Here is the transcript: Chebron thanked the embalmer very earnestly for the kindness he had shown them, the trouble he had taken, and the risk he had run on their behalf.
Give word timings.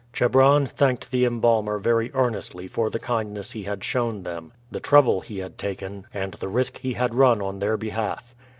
Chebron 0.13 0.65
thanked 0.65 1.11
the 1.11 1.25
embalmer 1.25 1.77
very 1.77 2.09
earnestly 2.15 2.67
for 2.67 2.89
the 2.89 2.97
kindness 2.97 3.51
he 3.51 3.65
had 3.65 3.83
shown 3.83 4.23
them, 4.23 4.51
the 4.71 4.79
trouble 4.79 5.21
he 5.21 5.37
had 5.37 5.59
taken, 5.59 6.07
and 6.11 6.31
the 6.33 6.47
risk 6.49 6.79
he 6.79 6.93
had 6.93 7.13
run 7.13 7.39
on 7.39 7.59
their 7.59 7.77
behalf. 7.77 8.33